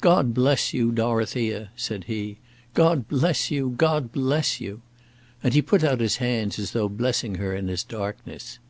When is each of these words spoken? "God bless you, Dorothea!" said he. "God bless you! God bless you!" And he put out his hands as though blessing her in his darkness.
"God 0.00 0.34
bless 0.34 0.72
you, 0.72 0.92
Dorothea!" 0.92 1.70
said 1.74 2.04
he. 2.04 2.38
"God 2.74 3.08
bless 3.08 3.50
you! 3.50 3.74
God 3.76 4.12
bless 4.12 4.60
you!" 4.60 4.82
And 5.42 5.52
he 5.52 5.62
put 5.62 5.82
out 5.82 5.98
his 5.98 6.18
hands 6.18 6.60
as 6.60 6.70
though 6.70 6.88
blessing 6.88 7.34
her 7.34 7.56
in 7.56 7.66
his 7.66 7.82
darkness. 7.82 8.60